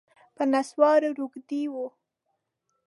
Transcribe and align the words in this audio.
په 0.35 0.43
نسوارو 0.51 1.09
روږدی 1.19 1.63
و 1.71 1.75